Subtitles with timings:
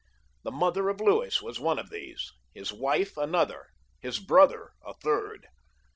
[0.41, 1.79] The mother of Louis was one,
[2.55, 3.67] his wife another,
[3.99, 5.45] his brother a third.